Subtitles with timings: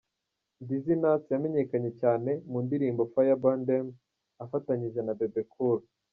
[0.67, 3.85] Dizzy Nuts yamenyekanye cyane mu ndirimbo ‘Fire Burn Dem’
[4.43, 5.79] afatanyije na Bebe Cool.